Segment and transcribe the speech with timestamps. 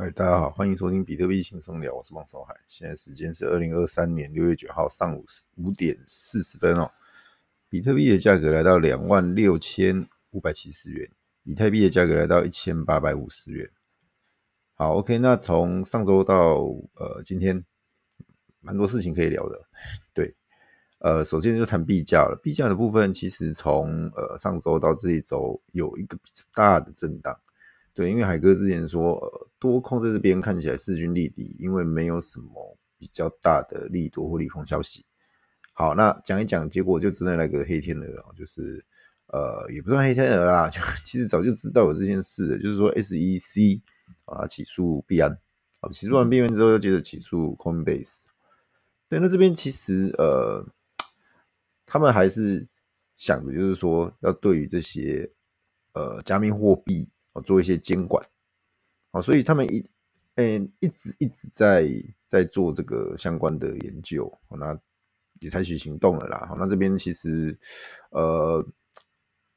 [0.00, 2.54] 嗨，大家好，欢迎收听比特币轻松聊，我是王守海。
[2.68, 5.24] 现在时间是二零二三年六月九号上午
[5.56, 6.88] 五点四十分哦。
[7.68, 11.10] 比特币的价格来到两万六千五百七十元，
[11.42, 13.68] 以太币的价格来到一千八百五十元。
[14.74, 16.58] 好，OK，那从上周到
[16.94, 17.64] 呃今天，
[18.60, 19.60] 蛮多事情可以聊的。
[20.14, 20.32] 对，
[21.00, 22.38] 呃，首先就谈币价了。
[22.40, 27.36] 币价的部分，其实从呃上周到这一周有一个比较大的震荡。
[27.94, 35.04] 对，因为海哥之前说，呃，多空在这边看起来势均力敌，因为没有什么比较大的利多或利空消息。
[35.72, 38.84] 好，那讲一讲，结果就真的来个黑天鹅，就是
[39.26, 43.80] 呃，也不算黑天鹅啦，就其实早就知道有这件事的，就是说 SEC
[44.24, 45.30] 啊起诉币安，
[45.80, 48.24] 啊起诉完币安之后又接着起诉 Coinbase。
[49.08, 50.66] 对，那这边其实呃，
[51.86, 52.68] 他们还是
[53.16, 55.30] 想的就是说要对于这些
[55.92, 57.08] 呃加密货币。
[57.44, 58.20] 做一些监管，
[59.10, 59.84] 好，所以他们一
[60.40, 61.84] 嗯、一直一直在
[62.24, 64.78] 在做这个相关的研究，那
[65.40, 66.46] 也采取行动了啦。
[66.48, 67.58] 好，那这边其实
[68.10, 68.64] 呃，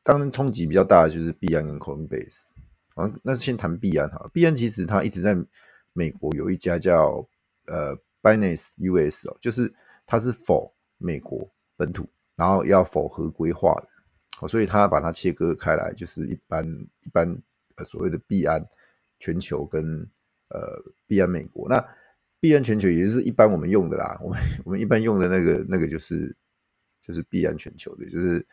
[0.02, 2.50] 当然冲击比较大的就是币安跟 Coinbase。
[2.96, 5.38] 好，那先谈币安哈，币安其实它一直在
[5.94, 7.28] 美国有一家叫
[7.68, 9.72] 呃 Binance US 哦，就是
[10.08, 13.88] 它是否美国本土，然后要 for 合规化的，
[14.40, 17.40] 好，所以它把它切割开来，就是一般一般
[17.76, 17.86] 呃。
[17.86, 18.68] 所谓的币安
[19.22, 19.86] 全球跟
[20.50, 21.80] 呃币安美国，那
[22.40, 26.36] 币安全球也就是一般我们用的啦，我们我们一般用的那个那个就是
[27.00, 28.44] 就是币安全球的，就是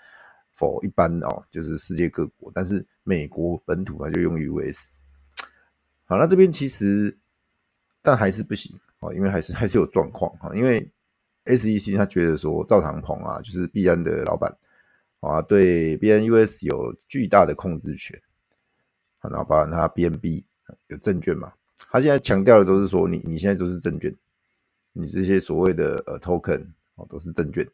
[0.55, 5.01] for 一般哦，就是世界各国，但是美国本土呢就用 US。
[6.05, 7.17] 好，那这边其实
[8.03, 10.93] 但还是不行哦，因为还是还是有状况哈，因为
[11.47, 14.55] SEC 他觉得说赵长鹏啊，就是币安的老板
[15.21, 18.21] 啊，对 BNUS 有巨大的控制权。
[19.21, 20.45] 然后包含它 BNB
[20.89, 21.53] 有证券嘛？
[21.91, 24.15] 他现在强调的都是说，你你现在都是证券，
[24.93, 26.67] 你这些所谓的呃 token
[26.97, 27.69] 哦都是证券，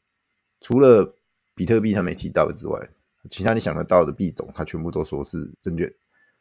[0.60, 1.14] 除了
[1.54, 2.90] 比特币他没提到之外，
[3.30, 5.92] 其他你想得到的币种，他全部都说是证券。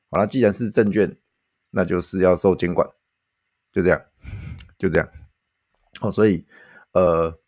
[0.10, 1.18] 好了，既然是证券，
[1.72, 2.88] 那就是要受监管，
[3.72, 4.06] 就这样，
[4.78, 5.10] 就这样。
[6.02, 6.46] 哦，所以
[6.92, 7.40] 呃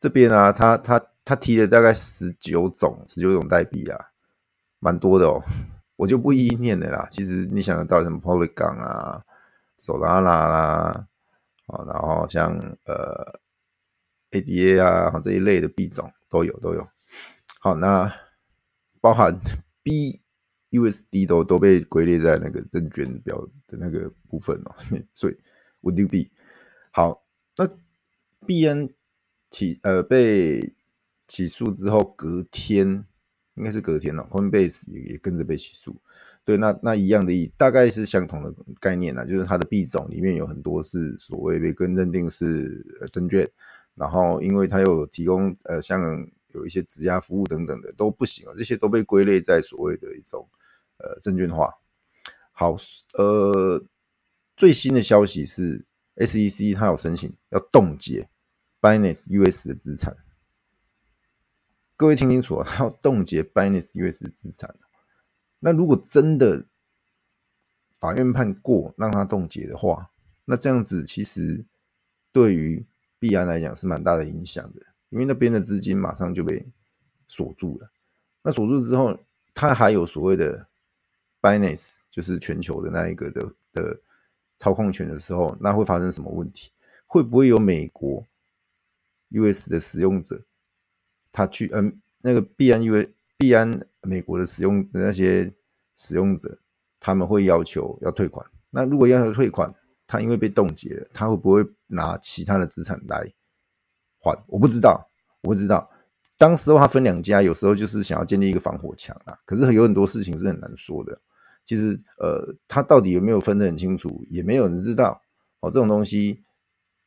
[0.00, 4.06] 这边啊，他他他提了大概十九种十九种代币啊，
[4.80, 5.40] 蛮多的哦。
[5.96, 7.06] 我就不一一念的啦。
[7.10, 9.24] 其实你想得到什么 Polygon 啊、
[9.78, 11.06] Solana 啦，
[11.66, 13.40] 啊，然后像呃
[14.30, 16.88] ADA 啊这一类的币种都有都有。
[17.60, 18.12] 好，那
[19.00, 19.38] 包含
[19.84, 24.74] BUSD 都都被归类在那个证券表的那个部分哦。
[25.14, 25.38] 所以
[25.82, 26.30] Would you be
[26.90, 27.24] 好？
[27.56, 27.68] 那
[28.46, 28.94] BN
[29.48, 30.74] 起呃被
[31.28, 33.06] 起诉之后，隔天。
[33.54, 36.00] 应该是隔天了，Coinbase 也也跟着被起诉。
[36.44, 43.50] 对，那那一样的意，大概是相同的概念啦，就是它的币种里面有很多是所谓被跟认定是证券，
[43.94, 46.00] 然后因为它有提供呃像
[46.48, 50.46] 有一些质押服务等等的都不行啊，这些都被归类在所谓的一种
[50.98, 51.72] 呃证券化。
[52.52, 52.76] 好，
[53.14, 53.82] 呃，
[54.54, 58.28] 最新的消息是 SEC 它有申请要冻结
[58.82, 60.14] Binance US 的资产。
[61.96, 64.74] 各位听清楚啊， 他要冻结 Binance US 的资产。
[65.60, 66.66] 那如果真的
[67.98, 70.10] 法院判过让他冻结的话，
[70.44, 71.64] 那这样子其实
[72.32, 72.84] 对于
[73.18, 76.66] 币安来讲是蛮大的影响的，因为那边的资金马上就被
[77.28, 77.90] 锁住了。
[78.42, 79.18] 那锁住之后，
[79.54, 80.68] 他还有所谓的
[81.40, 84.00] Binance，就是全球的那一个的的
[84.58, 86.72] 操控权的时候，那会发生什么问题？
[87.06, 88.26] 会不会有美国
[89.30, 90.44] US 的使用者？
[91.34, 95.52] 他去嗯，那个币安因为币安美国的使用的那些
[95.96, 96.60] 使用者，
[97.00, 98.46] 他们会要求要退款。
[98.70, 99.74] 那如果要求退款，
[100.06, 103.26] 他因为被冻结了，他会不会拿其他的资产来
[104.20, 104.38] 还？
[104.46, 105.10] 我不知道，
[105.42, 105.90] 我不知道。
[106.38, 109.36] 当时的话分两家，有时候就是想要建立一个防火墙啊。
[109.44, 111.18] 可是有很多事情是很难说的。
[111.64, 115.20] 其实呃，他到底有没有分得很清楚，也没有人知道。
[115.58, 116.44] 哦，这种东西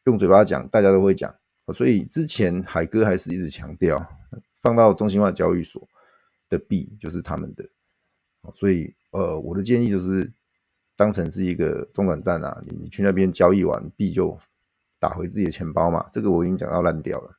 [0.03, 1.33] 用嘴巴讲，大家都会讲。
[1.74, 4.06] 所以之前海哥还是一直强调，
[4.54, 5.86] 放到中心化交易所
[6.48, 7.68] 的币就是他们的。
[8.56, 10.31] 所以呃，我的建议就是
[10.96, 14.38] 当成是一个中转站啊，你你去那边交易完币就
[14.98, 16.08] 打回自己的钱包嘛。
[16.12, 17.38] 这个我已经讲到烂掉了。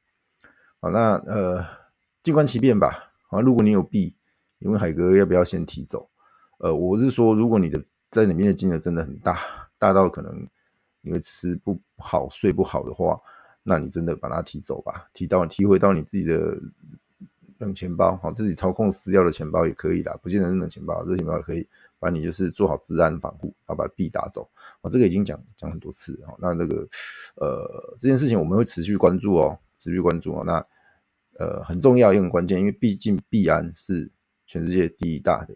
[0.80, 1.64] 好，那呃，
[2.22, 3.14] 静观其变吧。
[3.30, 4.14] 啊，如果你有币，
[4.58, 6.10] 你问海哥要不要先提走？
[6.58, 9.38] 呃，我是说，如果你的在里面的金额真的很大，
[9.78, 10.46] 大到可能
[11.00, 13.18] 你会吃不好睡不好的话。
[13.68, 16.58] 那你真的把它提走吧，提到提回到你自己的
[17.58, 21.68] 冷钱包，好，自己操控私钥的钱包也可以啦，不见得是冷钱包，热钱包也可以
[22.00, 24.48] 反正你就是做好治安防护，然后把币打走。
[24.80, 26.34] 啊，这个已经讲讲很多次了。
[26.38, 26.88] 那那个
[27.34, 30.42] 呃，这件事情我们会持续关注哦，持续关注哦。
[30.46, 30.64] 那
[31.38, 34.10] 呃很重要也很关键，因为毕竟币安是
[34.46, 35.54] 全世界第一大的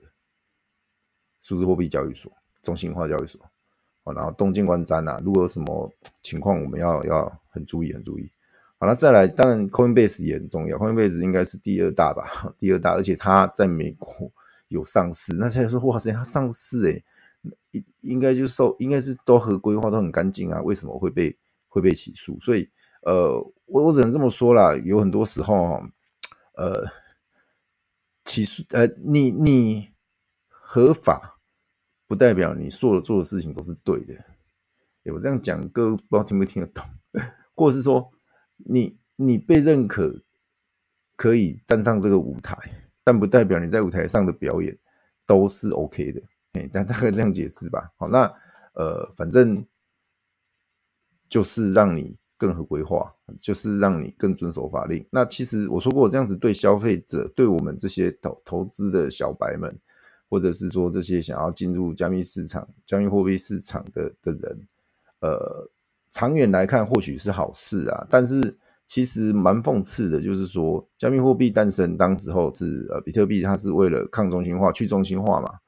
[1.41, 2.31] 数字货币交易所，
[2.61, 3.41] 中心化交易所。
[4.05, 5.91] 哦，然后动静观瞻呐，如果有什么
[6.23, 8.31] 情况，我们要要很注意，很注意。
[8.79, 10.77] 好了，再来，当然，Coinbase 也很重要。
[10.77, 14.33] Coinbase 应该是第二大吧， 第二大，而且它在美国
[14.67, 15.35] 有上市。
[15.35, 17.05] 那现在说，哇塞，它上市诶、欸，
[17.71, 20.61] 应应该就受，应该是都合规化，都很干净啊。
[20.63, 21.39] 为什么会被
[21.69, 22.37] 会被起诉？
[22.41, 22.69] 所以，
[23.03, 25.81] 呃，我我只能这么说啦，有很多时候，
[26.57, 26.85] 呃，
[28.25, 29.91] 起诉，呃，你你
[30.49, 31.39] 合法，
[32.13, 34.13] 不代表你做的做的事情都是对的。
[35.05, 36.85] 欸、我这样讲，各位不知道听不听得懂，
[37.55, 38.13] 或者是说。
[38.65, 40.23] 你你被认可
[41.17, 42.57] 可以站上这个舞台，
[43.03, 44.79] 但不代表你在舞台上的表演
[45.27, 46.23] 都是 OK 的。
[46.53, 47.91] 哎，但大概这样解释吧。
[47.97, 48.33] 好，那
[48.75, 49.67] 呃，反正
[51.29, 55.05] 就是让你更合规化，就是让你更遵守法令。
[55.11, 59.77] 那其实我说过，这样子对消费者，对我们这些投投资的小白们，
[60.33, 64.67] 或者是说这些想要进入加密市场、加密货币市场的的人，
[65.21, 65.71] 呃。
[66.15, 75.61] 长远来看，或许是好事啊，但是其实蛮讽刺的，就是说，加密货币诞生当时候是呃，比特币它是为了抗中心化、去中心化嘛，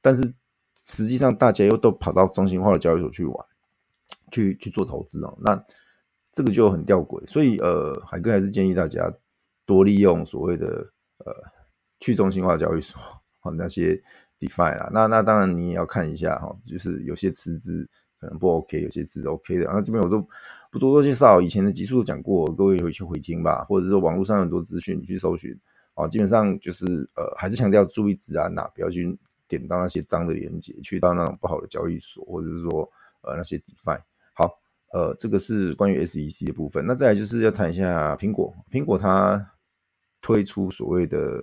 [0.00, 0.32] 但是
[0.74, 3.46] 实际上大家又都跑到中心化的交易所去玩，
[4.30, 5.62] 去去做投资哦，那
[6.32, 9.12] 这个就很吊诡，所以呃，海哥还是建议大家
[9.66, 10.66] 多利用所谓的
[11.18, 11.34] 呃
[11.98, 12.98] 去中心化交易所
[13.40, 14.00] 和那些
[14.38, 17.88] DeFi 啊，那那当然你也要看一下哈，就是有些词字。
[18.20, 19.64] 可能不 OK，有些字 OK 的。
[19.72, 20.20] 那这边我都
[20.70, 25.58] 不多多介绍，以前的集数都讲过，各位回去回听吧，或者是说网络上很多资讯你去搜寻
[25.94, 26.06] 啊。
[26.06, 26.84] 基本上就是
[27.16, 32.86] 呃，还是强调注意治安呐，不要去点到那些脏的链接，去到那种不好的交易所，或者是说
[33.22, 33.98] 呃那些 DeFi。
[34.34, 34.50] 好，
[34.92, 36.84] 呃，这个是关于 SEC 的部分。
[36.84, 39.52] 那再来就是要谈一下苹果，苹果它
[40.20, 41.42] 推出所谓的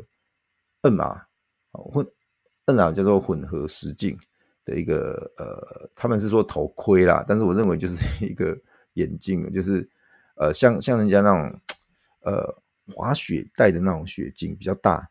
[0.83, 1.23] NMR
[1.91, 2.05] 混
[2.65, 4.17] NMR 叫做混合实境。
[4.65, 8.53] 的一个呃，他们是说头盔啦，但是我认为就是 一个
[8.95, 9.89] 眼镜，就是
[10.35, 11.61] 呃，像像人家那种
[12.25, 12.53] 呃
[12.93, 15.09] 滑雪戴的那种雪镜比较大，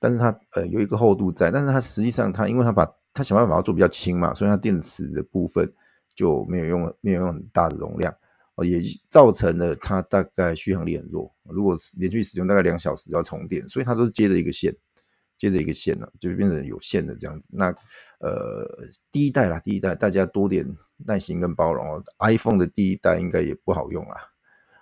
[0.00, 2.84] 但是它呃有一个厚度在，但是它实际上它因为它把
[3.14, 5.72] 它想办法要做比较轻嘛，所以它电池的部分
[6.16, 8.12] 就没有用没有用很大的容量
[8.56, 14.76] 哦，也造成了它大概续航力很弱，如果连续使用大概两小时要充电，所以它都是接着一个线。
[15.42, 17.50] 接着一个线了，就变成有线的这样子。
[17.52, 17.66] 那
[18.20, 18.64] 呃，
[19.10, 20.64] 第一代啦，第一代大家多点
[20.98, 22.00] 耐心跟包容。
[22.20, 24.14] iPhone 的第一代应该也不好用啊。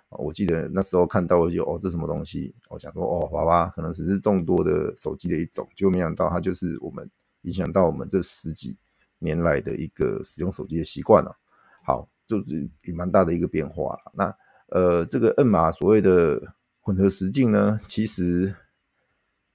[0.09, 2.53] 我记得那时候看到我就哦，这什么东西？
[2.69, 7.09] 我想说哦，娃娃，可能只是众多的手机的一种，就没想到它就是我们
[7.41, 8.77] 影响到我们这十几
[9.17, 11.35] 年来的一个使用手机的习惯了。
[11.83, 13.97] 好，就是也蛮大的一个变化。
[14.13, 14.31] 那
[14.67, 18.53] 呃，这个 NMR 所谓的混合实境呢，其实。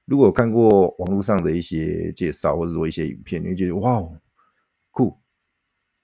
[0.07, 4.19] 如果看过网络上的一些介绍，或者说一些影片，你会觉得哇哦，
[4.91, 5.19] 酷，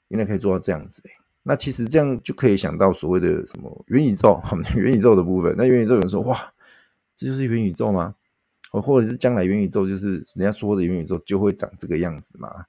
[0.08, 1.02] 原来可以做到这样子。
[1.44, 4.40] 那其实这样就可以想到所谓的什么元宇宙，
[4.76, 5.54] 元宇宙的部分。
[5.56, 6.52] 那元宇宙有人说哇，
[7.16, 8.14] 这就是元宇宙吗？
[8.70, 12.66] 或者是将来元宇宙就是人家说的元宇宙就会长这个样子吗？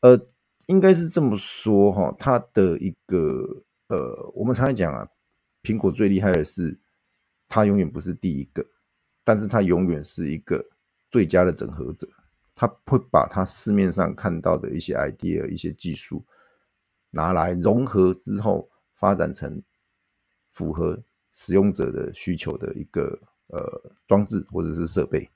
[0.00, 0.20] 呃，
[0.66, 2.14] 应该是这么说哈。
[2.18, 5.08] 它的一个呃，我们常常讲啊，
[5.62, 6.78] 苹果最厉害的是，
[7.48, 8.66] 它永远不是第一个。
[9.30, 10.60] 但是他永远是一个
[11.08, 12.08] 最佳的整合者，
[12.52, 16.24] 他会把他市面上看到的一些 idea、一些技术
[17.10, 19.62] 拿来融合之后，发展成
[20.50, 25.30] 符合使用者的需求的一个呃装置或者是设备。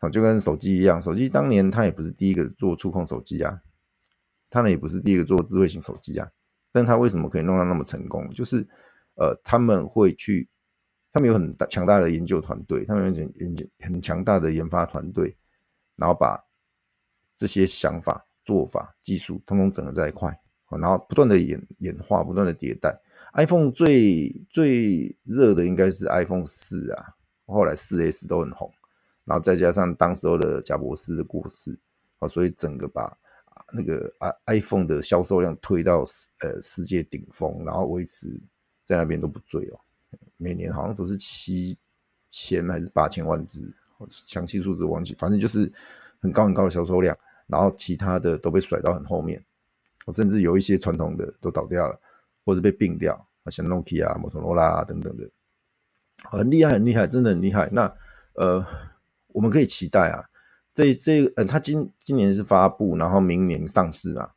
[0.00, 3.62] 啊，就跟手机一样，手机当年他也不是第一个做触控手机啊，
[4.50, 6.28] 他呢也不是第一个做智慧型手机啊，
[6.72, 8.28] 但他为什么可以弄到那么成功？
[8.32, 8.66] 就是
[9.14, 10.48] 呃他们会去。
[11.12, 15.36] 他们有很大强大的研究团队，他们有很研很强大的研发团队，
[15.96, 16.38] 然后把
[17.36, 20.40] 这些想法、做法、技术通通整合在一块，
[20.70, 23.00] 然后不断的演演化，不断的迭代。
[23.34, 27.14] iPhone 最最热的应该是 iPhone 四啊，
[27.46, 28.72] 后来四 S 都很红，
[29.24, 31.78] 然后再加上当时候的贾博斯的过世，
[32.28, 33.16] 所以整个把
[33.72, 34.12] 那个
[34.46, 36.04] iPhone 的销售量推到
[36.42, 38.40] 呃世界顶峰，然后维持
[38.84, 39.80] 在那边都不坠哦。
[40.40, 41.76] 每年好像都是七
[42.30, 43.60] 千还是八千万只，
[44.08, 45.70] 详细数字忘记，反正就是
[46.20, 47.14] 很高很高的销售量，
[47.46, 49.44] 然后其他的都被甩到很后面，
[50.12, 52.00] 甚至有一些传统的都倒掉了，
[52.44, 55.28] 或者被并掉，像 Nokia、摩托罗拉等等的，
[56.30, 57.68] 很厉害很厉害，真的很厉害。
[57.72, 57.94] 那
[58.34, 58.64] 呃，
[59.28, 60.24] 我们可以期待啊，
[60.72, 64.30] 这这呃，它今今年是发布，然后明年上市嘛。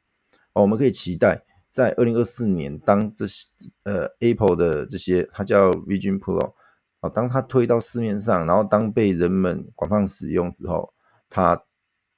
[0.53, 1.43] 哦，我们可以期待
[1.74, 3.48] 在二零二四年，当这些
[3.84, 6.53] 呃 Apple 的这些，它叫 Vision Pro，
[7.00, 10.94] 哦，当它推到市面上，然后当被人们广泛使用之后，
[11.27, 11.65] 它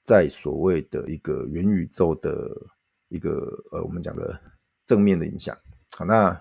[0.03, 2.51] 在所谓的一个元宇宙的
[3.07, 4.41] 一个呃，我们讲的
[4.85, 5.57] 正面的影响。
[5.97, 6.39] 好，那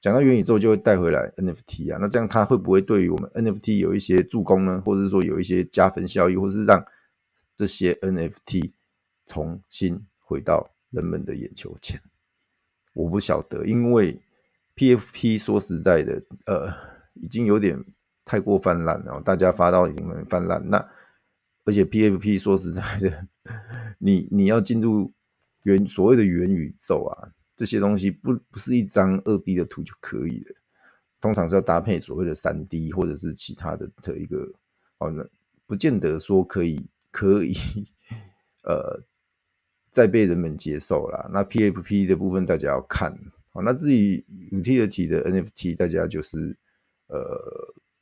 [0.00, 4.82] 讲到元宇宙，就会带回来 NFT 啊，那这样它会不会对于我们 NFT 有一些助攻呢？
[4.84, 6.84] 或者是说有一些加分效益，或是让
[7.54, 8.72] 这些 NFT
[9.26, 12.02] 重新回到人们的眼球前？
[12.92, 14.20] 我不晓得，因为
[14.76, 16.72] PFP 说实在的，呃，
[17.14, 17.84] 已经有点
[18.24, 20.62] 太过泛滥了，大家发到已经很泛滥。
[20.68, 20.88] 那
[21.64, 23.28] 而且 PFP 说实在的，
[23.98, 25.12] 你你要进入
[25.64, 27.32] 元所谓的元宇宙啊。
[27.54, 30.54] 这些东西不不是一张二 D 的图就可以了，
[31.20, 34.52] 通常是要搭配所谓的三 D 或者是其他的的一个
[34.98, 35.24] 哦，那
[35.66, 37.54] 不见得说可以可以
[38.64, 39.04] 呃
[39.92, 41.28] 再被人们接受啦。
[41.32, 43.12] 那 PFP 的部分大家要看
[43.52, 46.56] 哦，那至于 Utility 的 NFT 大家就是
[47.08, 47.38] 呃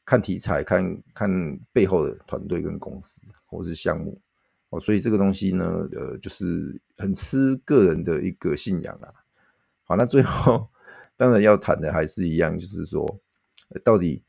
[0.05, 4.21] 看题材，看看背后的团队跟公司或是项目
[4.71, 9.13] 哦，所以这个东西呢，呃，就是很吃个人的一个信仰啊。
[9.83, 10.69] 好，那最后
[11.17, 13.21] 当然要谈的还是一样，就是说，
[13.83, 14.23] 到底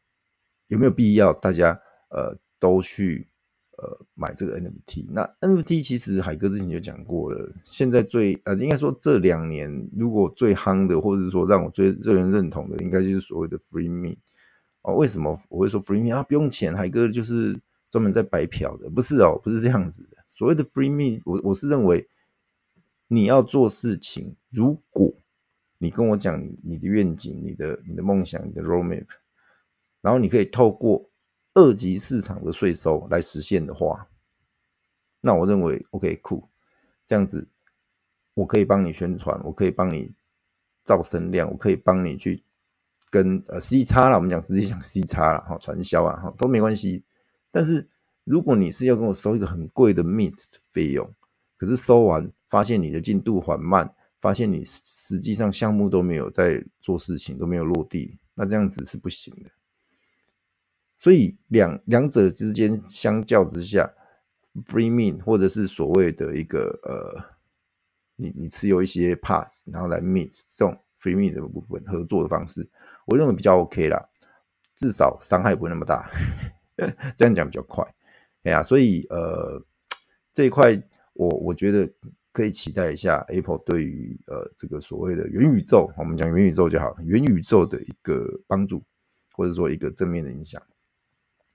[0.68, 3.30] 有没有必要大家呃都去
[3.82, 5.08] 呃买这个 NFT？
[5.10, 14.16] 那 NFT 其实海哥之前就讲过了，现在最呃应该说这两年如果最夯的，或者是说让我最让人认同的，应该就是所谓的 Free Me
[14.84, 14.96] 哦。
[14.96, 16.24] 为什么我会说 Free Me 啊？
[16.24, 17.60] 不用钱，海哥就是
[17.90, 20.18] 专门在白嫖的，不是哦，不是这样子的。
[20.30, 22.08] 所谓的 Free Me，我我是认为
[23.08, 25.14] 你要做事情，如果
[25.80, 29.08] 你跟我讲你你的愿景、你的你的梦想、你的 roadmap，
[30.02, 31.11] 然后你可以透过
[31.54, 34.08] 二级市场的税收来实现的话，
[35.22, 36.48] 那我认为 OK cool，
[37.06, 37.48] 这样子
[38.34, 40.14] 我可以帮你宣传，我可以帮你
[40.84, 42.44] 造声量，我可以帮你去
[43.10, 47.04] 跟呃 C 叉啦，我们讲实际上 C 叉啦，哈，传销啊，哈都没关系。
[47.52, 47.90] 但是
[48.24, 50.36] 如果你是要跟我收一个很贵的 meet
[50.70, 51.14] 费用，
[51.58, 53.94] 可是收完发现你的进度缓慢。
[54.22, 59.50] 发现你实际上项目都没有在做事情，都没有落地，那这样子是不行的。
[61.02, 63.92] 所以两两者之间相较之下
[64.68, 67.24] ，free mint 或者是所谓的一个呃，
[68.18, 72.70] 你你持有一些 pass，然后来 meet 这种 free mint 的部分合作的方式，
[73.08, 73.98] 我认为比较 OK 啦，
[74.76, 76.08] 至少伤害不会那么大，
[77.18, 77.84] 这样讲比较快。
[78.44, 79.66] 哎呀，所以呃
[80.32, 80.80] 这一块
[81.14, 81.92] 我我觉得。
[82.34, 88.82] 可以期待一下 Apple 对于呃这个所谓的元宇宙，我们讲元宇宙就好，元宇宙的一个帮助，
[89.34, 90.64] 或者说一个正面的影响。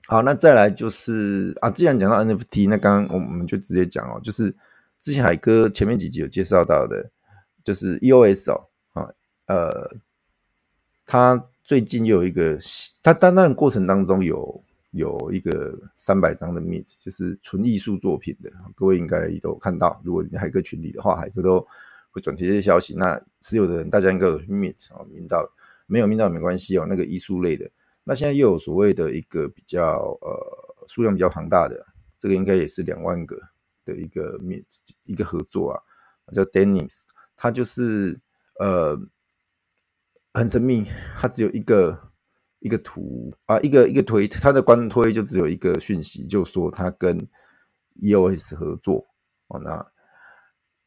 [0.06, 4.54] 好，那再来就是啊，既然讲到 NFT，那刚刚我们就直接讲哦，就是
[5.00, 7.10] 之前海哥前面几集有介绍到的，
[7.62, 9.08] 就是 EOS 哦，啊
[9.46, 9.96] 呃，
[11.04, 12.58] 他最近又有一个，
[13.02, 14.62] 他单单过程当中有。
[14.92, 20.00] 有一个三百张的 mint，就是纯艺术作品的，各位应该都有看到。
[20.02, 21.60] 如果你海哥群里的话，海哥都
[22.10, 22.94] 会转贴这些消息。
[22.94, 25.46] 那持有的人，大家应该有 mint 啊，mint 到
[25.86, 26.86] 没有 mint 到也没关系哦。
[26.88, 27.70] 那个艺术类的，
[28.08, 31.84] 那现在又有所谓的一个比较呃数量比较庞大的，
[32.18, 33.36] 这个应该也是两万个
[33.84, 34.64] 的一个面
[35.02, 35.82] 一个合作啊，
[36.32, 37.02] 叫 Dennis，
[37.36, 38.20] 他就是
[38.60, 38.96] 呃
[40.32, 40.86] 很神秘，
[41.18, 42.04] 他只有一个。
[42.60, 47.28] 一个图啊，一个一个推，他的官推就只有一个讯息，就说他跟
[48.00, 49.06] EOS 合作
[49.48, 49.60] 哦。
[49.60, 49.86] 那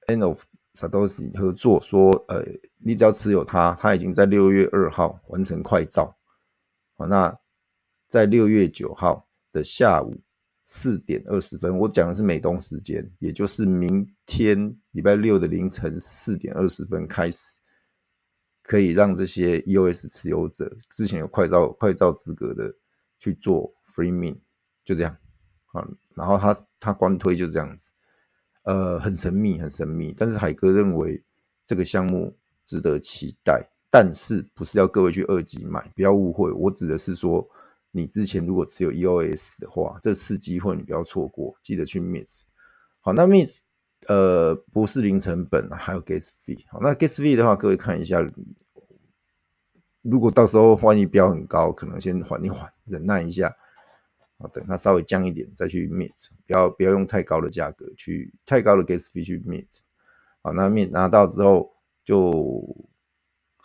[0.07, 2.43] End of Satoshi 合作说，呃，
[2.79, 6.17] 你只要持有它，它已经在六月二号完成快照。
[6.99, 7.39] 好，那
[8.09, 10.21] 在六月九号的下午
[10.65, 17.61] 四点二十分，我讲的是美东时间，也就是明天礼拜六的凌晨四点二十分开始。
[18.61, 22.75] 可以让这些 EOS 持有者之前有快照快照资格的
[23.17, 24.37] 去做 free min，
[24.83, 25.17] 就这样
[25.71, 25.87] 啊。
[26.15, 27.91] 然后他他官推就这样子，
[28.63, 30.13] 呃，很神秘，很神秘。
[30.15, 31.23] 但是海哥认为
[31.65, 36.51] 这个项目值得期待，但是不是要各位去二级买，不要误会。
[36.51, 37.48] 我指的是说，
[37.91, 42.41] 你之前如果持有 EOS 的话，这次机会你不要错过，记得去 Mint。
[43.00, 43.60] 好，那 Mint。
[44.08, 46.63] 呃，不是零成本，还有 gas fee。
[46.69, 48.25] 好，那 gas fee 的话，各位看一下，
[50.01, 53.53] 如果到时候换一标很高，可能先缓一缓，忍耐一下，
[54.38, 56.13] 好，等它稍微降一点再去 meet，
[56.48, 59.67] 不要不要用太高的价格去，太高的 gas fee 去 meet。
[60.41, 61.69] 好，那 meet 拿到之后
[62.05, 62.63] 就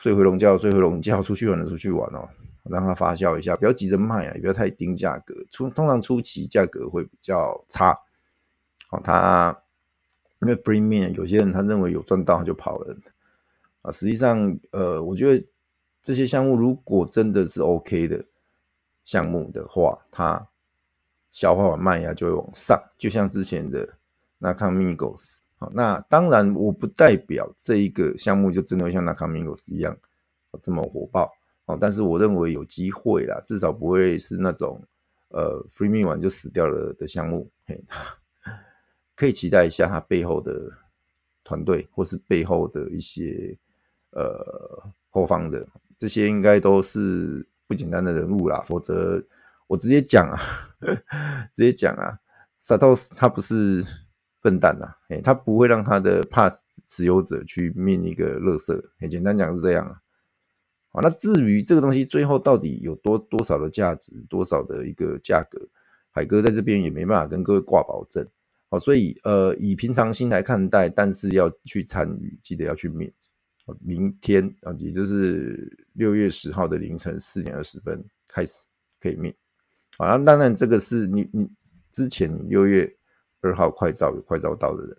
[0.05, 2.29] 睡回笼觉，睡回笼觉，出去玩的出去玩哦，
[2.65, 7.99] 让它发酵一下，不要急着卖啊，也不要太盯价格，初通常初期价格会比较差。
[8.89, 9.63] 好，他
[10.43, 12.95] 因为 free mint 有些人他认为有赚到他就跑了
[13.81, 13.91] 啊。
[13.91, 15.43] 实际上，呃，我觉得
[16.03, 18.27] 这些项目如果真的是 OK 的
[19.05, 20.47] 项目的话，它
[21.31, 23.97] 消化完卖压就会往上，就像之前的
[24.37, 25.41] 那康 m i g o s。
[25.57, 29.97] 好，那当然我不代表这一个项目就真的会像 Nakamigos 一样
[30.63, 31.33] 这么火爆。
[31.67, 34.83] 哦，但是我认为有机会啦，至少不会是那种
[35.29, 37.49] 呃 free me 完就死掉了的项目，
[39.17, 40.71] 可以期待一下它背后的
[41.43, 43.57] 团队或是背后的一些
[44.11, 49.25] 呃后方的这些应该都是不简单的人物啦，否则
[49.69, 50.39] 我直接讲啊，
[51.51, 52.19] 直接讲啊
[52.63, 53.83] ，satos 他不是
[54.45, 60.03] 笨蛋呐，嘿，他不会让他的 pass 持有者去面一个垃圾，很简单讲是这样啊。
[60.91, 65.69] 啊，那至于这个东西最后到底有多多少的价值，多少的一个价格，
[66.11, 68.29] 海哥在这边也没办法跟各位挂保证。
[68.69, 73.11] 好，所以呃，以平常心来看待，但是要去参与，记得要去面。
[73.81, 78.53] 明天啊，也就是六月十号的凌晨四点二十分开始
[79.01, 79.35] 可以面。
[79.97, 81.49] 好，那当然这个是你你
[81.91, 82.95] 之前你六月
[83.45, 84.97] 二号快照有快照到的人，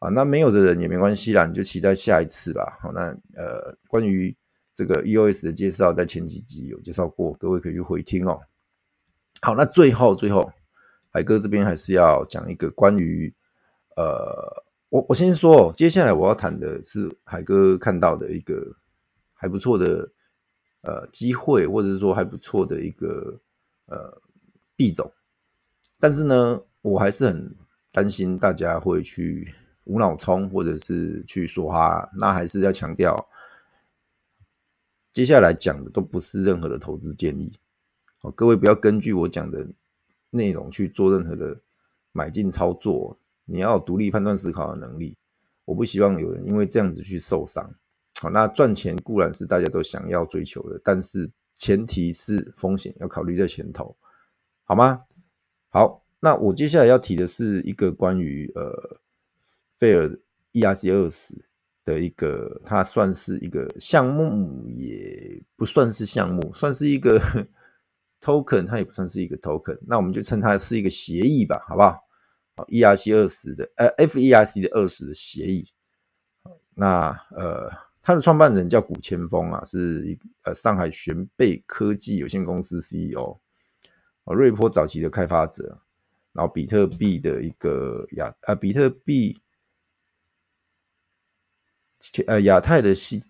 [0.00, 2.78] 啊，那没有的人也没关系啦，你就期待下一次吧。
[2.82, 3.02] 好，那
[3.36, 4.36] 呃，关于。
[4.72, 8.40] 这个 EOS 的介绍在前几集有介绍过，各位可以去回听哦。
[9.42, 10.50] 好，那最后最后，
[11.10, 13.34] 海哥这边还是要讲一个关于
[13.96, 18.76] 呃，我我先说，接下来我要谈的是海哥看到的一个
[19.34, 20.12] 还不错的
[20.82, 23.38] 呃机会，或者是说还不错的一个
[23.86, 24.22] 呃
[24.76, 25.12] 币种，
[25.98, 27.56] 但是呢，我还是很
[27.92, 33.28] 担心大家会去无脑冲，或者是去说哈，那还是要强调。
[35.10, 37.52] 接下来讲的都不是任何的投资建议，
[38.18, 39.68] 好，各位不要根据我讲的
[40.30, 41.60] 内容去做任何的
[42.12, 45.16] 买进操作，你要独立判断思考的能力。
[45.64, 47.74] 我不希望有人因为这样子去受伤。
[48.20, 53.96] 好，那赚钱固然是大家都想要追求的，但是前提是风险要考虑在前头，
[54.64, 55.02] 好吗？
[55.70, 59.00] 好，那我接下来要提的是一个关于呃
[59.78, 60.18] 费尔
[60.52, 61.46] ERC 二十。
[61.82, 67.18] 的一个，它算是一个项目，也不算是项目，算是一个
[68.20, 71.98] token，它也不算是一个 token，那我们就称它是一个协议吧，好不好？
[72.54, 75.66] 好，ERC 二十的，呃，FERC 的二十的协议。
[76.74, 77.70] 那呃，
[78.02, 83.38] 它的创办人叫古千峰啊，是一呃上海玄贝科技有限公司 CEO，
[84.26, 85.80] 瑞波早期的开发者，
[86.32, 89.40] 然后比特币的一个亚啊比特币。
[92.26, 93.20] 呃，亚太的 C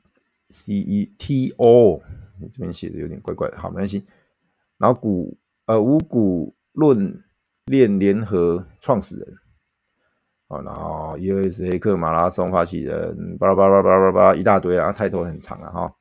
[0.48, 2.00] C E T O，
[2.40, 4.06] 你这边写的有点怪怪的，好，没关系。
[4.78, 5.36] 然后股
[5.66, 7.20] 呃五股论
[7.64, 9.36] 链联合创始人，
[10.46, 15.96] 啊，然后 EOS 黑客马拉松发起人，巴拉巴拉巴拉巴拉巴拉一大堆啊，抬头很长啊，哈。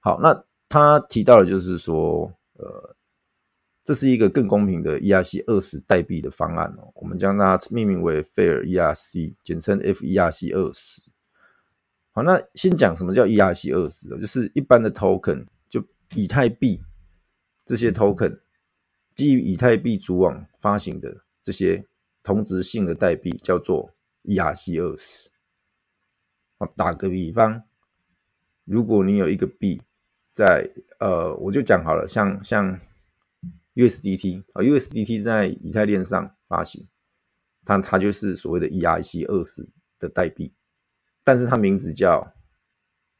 [0.00, 2.95] 好，那他提到的就是说，呃，
[3.86, 11.02] 这是一个更公平的 ERC 二十代币的方案哦，我们将它命名为 Fair ERC，简称 FERC 二十。
[12.10, 15.84] 好，那先讲什么叫 ERC 二十，就是一般的 token，就
[16.16, 16.82] 以太币
[17.64, 18.40] 这些 token，
[19.14, 21.86] 基于以太币主网发行的这些
[22.24, 23.94] 同质性的代币，叫做
[24.24, 25.30] ERC 二十。
[26.58, 27.62] 好，打个比方，
[28.64, 29.80] 如果你有一个币
[30.32, 30.68] 在，
[30.98, 32.80] 呃，我就讲好了，像像
[33.76, 36.88] USDT 啊，USDT 在以太链上发行，
[37.64, 40.54] 它它就是所谓的 ERC 二十的代币。
[41.22, 42.32] 但是它名字叫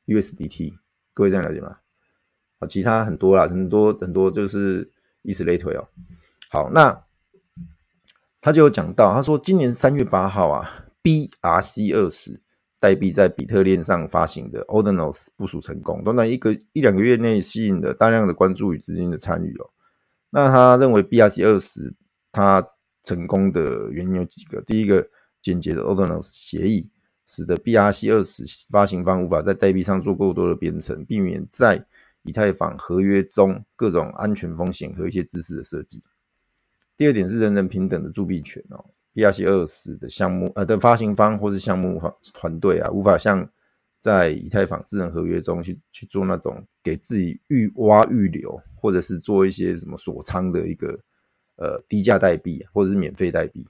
[0.07, 0.79] USDT，
[1.13, 1.79] 各位这样了解吗？
[2.59, 4.91] 好，其他很多啦，很多很多就是
[5.23, 5.89] 以此类推哦。
[6.49, 7.05] 好，那
[8.41, 12.41] 他就有讲到，他说今年三月八号啊，BRC 二十
[12.81, 19.71] 代币在比特链上发行的 Ordinals 部署成功，短短一个一两个月内吸引了大量的关注与资金的参与哦。
[20.31, 21.95] 那他认为 BRC 二十
[22.33, 22.67] 它
[23.03, 25.09] 成功的原因有几个，第一个
[25.41, 26.91] 简洁的 Ordinals 协议。
[27.29, 31.85] 使得 BRC 二十发行方无法在代币上做过多的编程，避免在
[32.23, 36.01] 以太坊合约中各种安全风险和一些知识的设计。
[36.97, 43.51] 第二点是人人平等的铸币权哦，BRC 二十的项目呃的发行方或是项目方团队啊，无法像
[44.07, 51.01] 在以太坊智能合约中去去做那种给自己预挖预留，或者是做一些什么锁仓的一个
[51.57, 53.67] 呃低价代币或者是免费代币。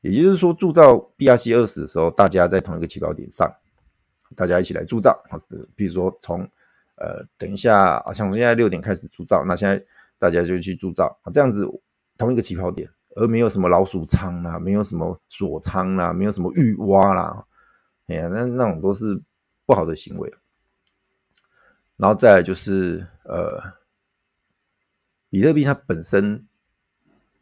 [0.00, 3.52] 也就是说，铸造 BRC 二十的时候，大家在同一个起跑点上，
[4.36, 5.20] 大家一起来铸造。
[5.74, 6.48] 比如说从
[6.94, 9.84] 呃，等一下，像我们现在六点开始铸造，那现在
[10.18, 11.66] 大家就去铸造，这样子
[12.16, 17.44] 同一个起跑点，而没有什么老鼠仓啦，没有什么锁仓啦，没有什么预挖啦，
[18.06, 19.20] 哎呀，那那种都是
[19.66, 20.32] 不好的行为。
[21.96, 23.60] 然后再来就是呃，
[25.28, 26.46] 比特币它本身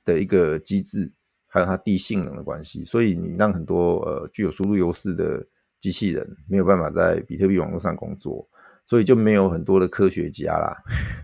[0.04, 1.12] 的一个机制，
[1.46, 5.46] 还有它低性能的关系，所以你让很多呃具有输入优势的
[5.78, 8.48] 机器人没有办法在比特币网络上工作，
[8.84, 10.76] 所以就没有很多的科学家啦，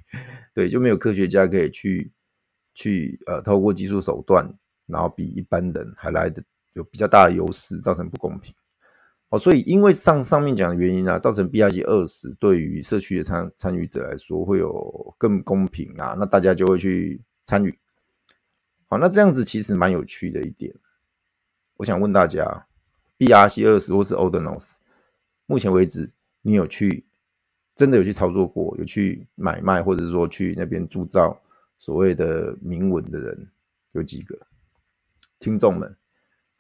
[0.54, 2.12] 对，就没有科学家可以去。
[2.78, 4.46] 去呃，透过技术手段，
[4.84, 8.54] 然后比一般人还来的有比较大的优势，造成不公平。
[9.38, 17.78] 所以因为上上面讲的原因啊，造成 BRC-20 对于社区的参参与者来说会有更公平啊，那大家就会去参与。
[18.86, 20.74] 好，那这样子其实蛮有趣的一点。
[21.78, 22.66] 我想问大家
[23.18, 24.76] ，BRC-20 或是 Ordinals，
[25.46, 26.10] 目前为止
[26.42, 27.04] 你有去
[27.74, 31.40] 真的有去操作过，有去买卖，或者是说去那边铸造？
[31.78, 33.50] 所谓的铭文的人
[33.92, 34.38] 有几个？
[35.38, 35.94] 听众们，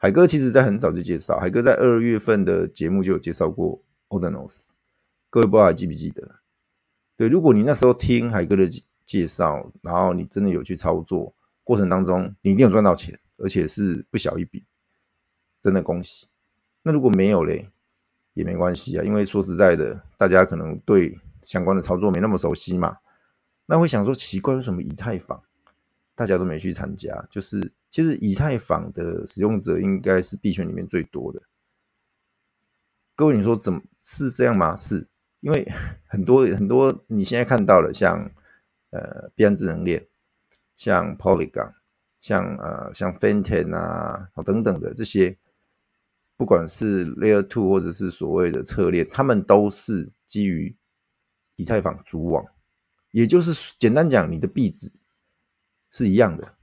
[0.06, 4.68] 海哥其实在很早就介绍，海哥在二月份的节目就有介绍过 Ordinals，
[5.28, 6.36] 各位不知道还记不记得？
[7.16, 8.68] 对，如果你那时候听海哥的
[9.04, 14.64] 介绍，然后你真的有去操作过程当中，你一定有赚到钱，而且是不小一笔，
[15.60, 16.28] 真的恭喜。
[16.84, 17.68] 那如果没有嘞，
[18.34, 22.98] 也没关系啊，因为说实在的，大家可能对相关的操作没那么熟悉嘛。
[23.66, 25.42] 那会想说奇怪，为什么以太坊
[26.14, 27.26] 大家都没去参加？
[27.28, 31.40] 就是其实以太坊的使用者应该是币圈里面最多的。
[33.14, 34.76] 各位，你说怎么是这样吗？
[34.76, 35.08] 是
[35.40, 35.66] 因为
[36.06, 38.30] 很多很多你现在看到了，像
[38.90, 40.06] 呃币安智能链，
[40.74, 41.72] 像 Polygon，
[42.20, 45.38] 像呃像 Fantom 啊等等的这些，
[46.36, 50.76] 不管是 Layer Two 或者是所谓的侧链，他们都是基于
[51.54, 52.44] 以太坊主网。
[53.12, 54.92] 也就是简单讲，你的币值
[55.90, 56.55] 是一样的。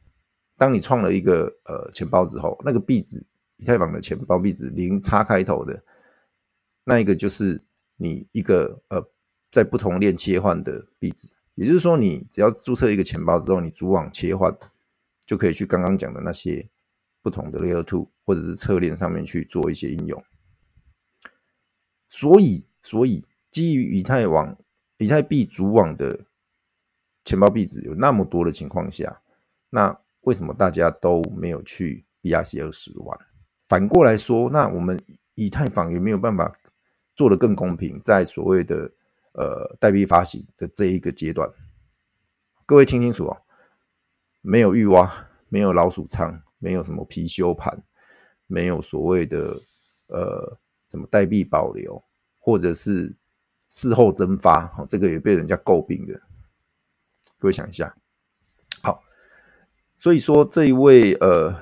[0.63, 3.21] 当你创了一个呃钱包之后，那个币值，
[3.57, 5.83] 以太坊的钱包币值零叉开头的，
[6.85, 7.61] 那一个就是
[7.97, 9.05] 你一个呃
[9.51, 11.27] 在不同链切换的币值。
[11.55, 14.57] 也就是说，你只要注册一个钱包之后，你主网切换
[15.25, 16.69] 就可以去刚刚讲的那些
[17.21, 20.23] 不同的 Layer Two 或者是侧链上面去做一些应用。
[22.07, 24.57] 所以，所以基于以太网、
[24.97, 26.21] 以太币主网的。
[27.25, 29.21] 钱包币值有那么多的情况下，
[29.69, 33.17] 那为什么大家都没有去 BRC-20 玩？
[33.67, 35.01] 反过来说，那我们
[35.35, 36.59] 以太坊有没有办法
[37.15, 37.99] 做得更公平？
[37.99, 38.91] 在所谓的
[39.33, 41.49] 呃代币发行的这一个阶段，
[42.65, 43.41] 各位听清楚哦，
[44.41, 47.83] 没有预挖，没有老鼠仓，没有什么貔貅盘，
[48.47, 49.59] 没有所谓的
[50.07, 50.57] 呃
[50.89, 52.03] 什么代币保留，
[52.39, 53.15] 或者是
[53.69, 56.21] 事后蒸发，哦，这个也被人家诟病的。
[57.39, 57.97] 各位想一下，
[60.03, 61.55] 所以说这一位呃，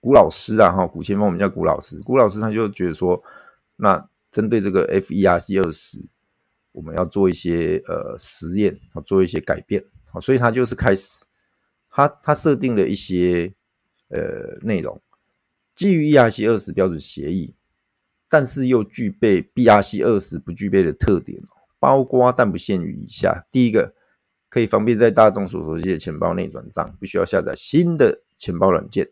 [0.00, 3.22] 古老师啊，哈，古先锋我们叫古老师，古老师他就觉得说，
[3.76, 6.06] 那针对这个 FERC20，
[6.72, 11.24] 我们要做一些呃实验，好，做一些改变，好，所以他就是开始，
[11.90, 13.52] 他他设定了一些
[14.08, 14.98] 呃内容，
[15.74, 17.54] 基于 ERC20 标准协议，
[18.30, 21.42] 但是又具备 BRC20 不具备的特点，
[21.78, 23.94] 包括但不限于以下，第一个。
[24.52, 29.08] 可以方便在大众所熟悉的钱包内转账，不需要下载新的钱包软件。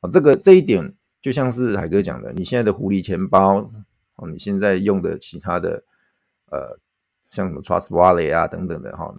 [0.00, 3.70] 啊，这个这一点就像是海哥讲的，你现在的狐狸钱包，
[4.16, 5.84] 哦，你现在用的其他的，
[6.46, 6.80] 呃，
[7.28, 9.14] 像什么 Trust Wallet 啊等等的哈，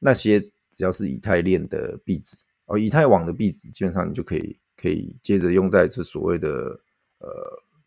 [0.00, 0.40] 那些
[0.72, 6.48] 只要是以太链的币值，哦，以太网的币值，基本上你就可以可以接着用在这所谓的
[7.18, 7.30] 呃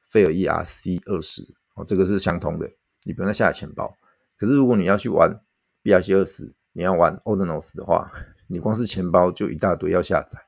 [0.02, 2.72] 费尔 ERC 二十，哦，这个是相通的，
[3.04, 3.94] 你不用再下载钱包。
[4.38, 5.42] 可是如果你要去玩
[5.84, 8.12] BRC 二十，你要玩 Ordinals 的话，
[8.48, 10.40] 你光是钱包就一大堆要下载，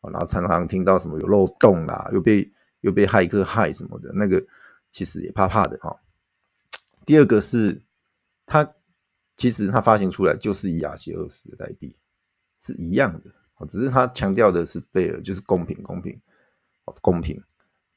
[0.00, 4.44] 然后常常听到什么有漏洞啦，又被又被骇客害什么的，那个
[4.90, 6.00] 其实也怕怕的哈。
[7.04, 7.82] 第二个是
[8.46, 8.74] 它
[9.36, 11.96] 其实它发行出来就是 ERC20 的代币，
[12.60, 13.30] 是一样的，
[13.68, 16.20] 只是它强调的是 fair，就是公平公平
[17.00, 17.40] 公平，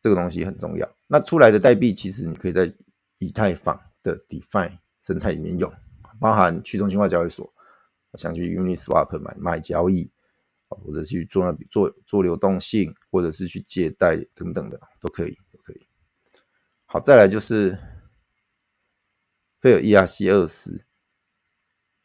[0.02, 0.88] 这个东西很重要。
[1.08, 2.72] 那出来的代币其实你可以在
[3.18, 5.72] 以太坊的 DeFi 生态里面用，
[6.20, 7.52] 包含去中心化交易所。
[8.16, 10.10] 想去 Uniswap 买卖交易，
[10.68, 15.88] 或者去做那做做流动性，或者是去借贷等等的，都可以，都可以。
[16.86, 17.78] 好，再来就是
[19.60, 20.82] 费尔 ERC20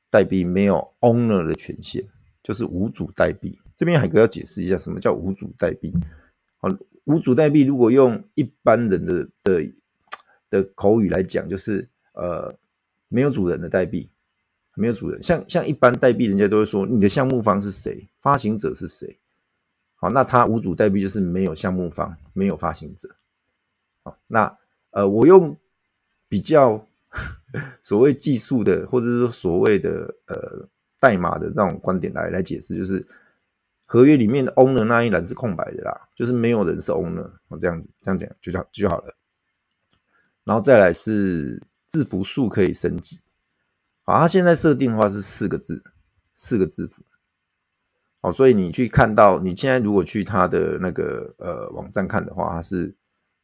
[0.08, 2.08] 代币没有 owner 的权限，
[2.42, 3.60] 就是无主代币。
[3.76, 5.92] 这边海哥要解释一下，什么叫无主代币？
[6.58, 6.68] 好，
[7.04, 9.72] 无主代币如果用一般人的的
[10.48, 12.58] 的口语来讲，就是呃
[13.08, 14.10] 没有主人的代币。
[14.76, 19.18] 没有主人，像像一般代币，人家都会说你的项目方是谁，发行者是谁，
[19.96, 23.16] 好，那它无主代币就是没有项目方，没有发行者。
[24.04, 24.56] 好，那
[24.90, 25.58] 呃，我用
[26.28, 26.86] 比较
[27.82, 33.06] 所谓技术的，或者是说所谓的呃代码的那种观点来来解释，就是
[33.86, 37.30] 合约里面的 owner 那一栏是空白的啦，就是没有人是 owner。
[37.60, 39.14] 这样子这样讲就叫就好了。
[40.44, 43.20] 然后再来是字符数可以升级。
[44.10, 45.82] 啊，它现在设定的话是四个字，
[46.34, 47.04] 四个字符。
[48.20, 52.94] 好，所以你去看到，你现在如果去它的那个呃网站看的话，它是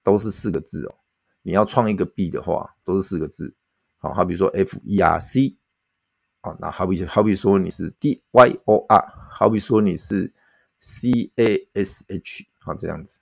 [0.02, 0.94] 都是四个字哦。
[1.42, 3.57] 你要创一个币的话，都是四个字。
[3.98, 5.57] 好，好比说 F E R C，
[6.42, 10.35] 好，那好比好比说你是 D Y O R，好比说你是
[10.81, 13.18] C A S H，好这样子，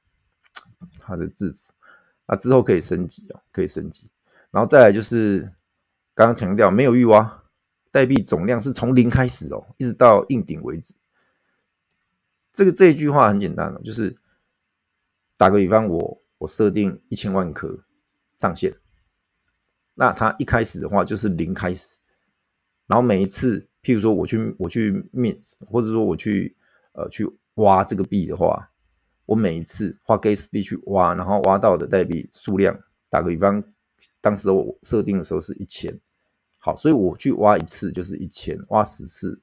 [0.99, 1.73] 它的字符。
[2.27, 4.11] 那之后可以升级哦，可以升级。
[4.51, 5.53] 然后再来就是
[6.15, 7.43] 刚刚强调没有预挖，
[7.91, 10.95] 代币总量是从零开始哦，一直到硬顶为止。
[12.53, 14.17] 这个这一句话很简单了，就是
[15.37, 17.85] 打个比方，我我设定一千万颗
[18.39, 18.77] 上限，
[19.95, 21.99] 那它一开始的话就是零开始，
[22.87, 26.57] 然后每一次，譬如说我去我去 mint，或者说我去
[26.93, 28.71] 呃去挖这个币的话，
[29.27, 33.65] 我每一次花 gas 币去挖，然后挖到的代币数量，打个比方，
[34.21, 36.01] 当时我设定的时候是一千，
[36.59, 39.41] 好，所以我去挖一次就是一千，挖十次，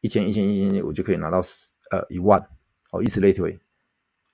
[0.00, 1.72] 一千一千一千，我就可以拿到十。
[1.92, 2.44] 呃，一万，
[2.90, 3.56] 好，以此类推，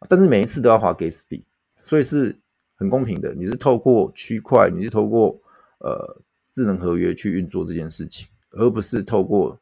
[0.08, 1.42] 但是每一次都要花 gas fee，
[1.82, 2.40] 所以是
[2.76, 3.34] 很公平的。
[3.34, 5.38] 你是透过区块，你是透过
[5.80, 9.60] 呃智能合约去运作这件事情，而不是透过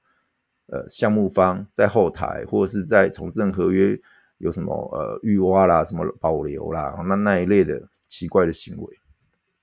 [0.66, 4.00] 呃项目方在后台或者是在从智能合约
[4.38, 8.99] 有什么呃预挖啦、什么保留啦，那那一类的奇怪的行为，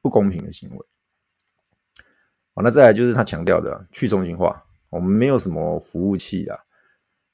[0.07, 0.85] 不公平的行为。
[2.53, 6.57] 好，那再来就是他强调的去中心化，我们没有什么服务器啊。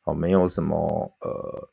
[0.06, 1.70] 哦，没有什么呃，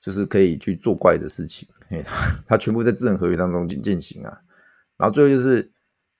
[0.00, 2.02] 就是可以去做怪的事情，嘿，
[2.46, 4.40] 它全部在智能合约当中进进行啊。
[4.96, 5.70] 然后最后就是，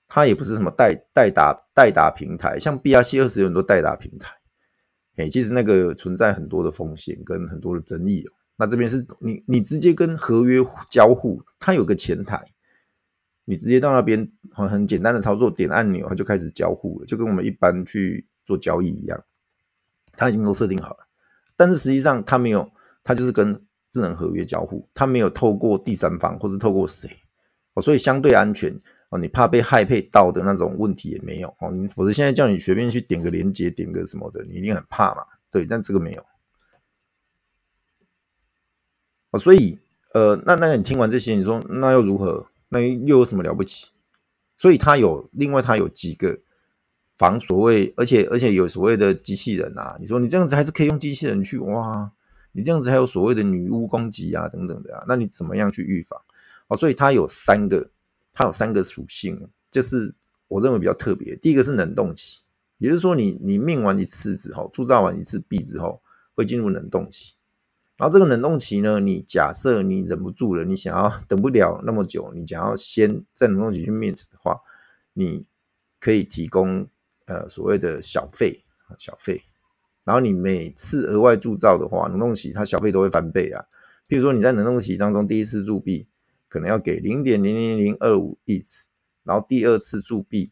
[0.07, 4.35] 它也不是什么代代打代打平台，像 BRC 20有很多代打平台，
[5.17, 8.33] 嘿，其实那个存在很多的风险跟很多的争议哦。
[8.61, 12.39] 那这边是你你直接跟合约交互，它有个前台，
[13.47, 19.25] 你直接到那边很很简单的操作，点按钮它就开始交互了，就跟我们一般去做交易一样。
[20.19, 21.09] 它已经都设定好了，
[21.57, 22.71] 但是实际上它没有，
[23.03, 27.09] 它就是跟智能合约交互，它没有透过第三方或者透过谁
[27.73, 36.23] 哦，所以相对安全哦，你怕被害配到的那种问题也没有哦，你否则现在叫你随便去点个连接，点个什么的，你一定很怕嘛，对，但这个没有
[39.31, 39.79] 哦，所以
[40.15, 42.47] 呃，那那你听完这些，你说那又如何？
[42.69, 43.89] 那又有什么了不起？
[44.57, 46.41] 所以它有另外它有几个。
[47.19, 52.11] 防所谓，而且而且有所谓的机器人啊，你说你这样子还是可以用机器人去哇？
[52.53, 56.19] 你这样子还有所谓的女巫攻击啊等等的啊，那你怎么样去预防？
[56.69, 57.91] 哦，所以它有三个，
[58.33, 60.15] 它有三个属性，就是
[60.49, 61.37] 我认为比较特别。
[61.37, 62.41] 第一个是冷冻期，
[62.79, 66.01] 也就是说你你命完一次之后，铸造完一次币之后，
[66.35, 67.35] 会进入冷冻期。
[68.01, 74.61] 然后这个冷冻期呢，你假设你忍不住了，你想要等不了那么久，你想要先在冷冻期去 mint 的话，
[75.13, 75.47] 你
[76.01, 76.89] 可以提供。
[77.27, 78.65] 呃，所谓的小费，
[78.99, 79.43] 小费，
[80.03, 83.67] 然后你每次额外铸造的话，冷冻期它小费都会翻倍啊。
[84.09, 86.09] 譬如说你在冷冻期当中第一次铸币
[86.49, 88.61] 可能要给零点零零零二五 e
[89.23, 90.51] 然后第二次铸币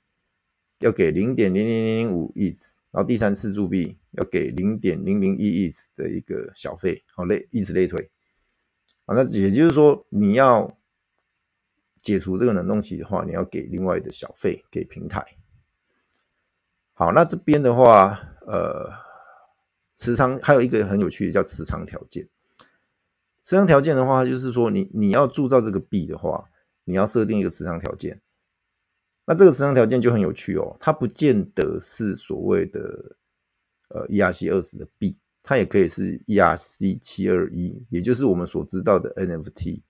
[0.79, 2.55] 要给零点零零零零五 e
[2.91, 8.11] 然后第三次铸币要给零点零零一 ETH 的一个小费，好类，以此类推。
[9.05, 10.79] 啊，那也就是说你要
[12.01, 15.25] 解除这个冷冻期的话，你要给另外的小费给平台。
[16.95, 18.91] 好，那这边的话，呃，
[19.95, 22.29] 持仓还有一个很有趣的叫持仓条件。
[23.43, 26.51] 持仓条件的话，就是说你你要铸造这个币的话，
[26.85, 28.21] 你要设定一个持仓条件。
[29.29, 33.17] 那这个持仓条件就很有趣哦，它不见得是所谓的
[33.91, 39.83] 呃 ERC 二十的币，它也可以是 ERC 七二一，也就是我们所知道的 NFT。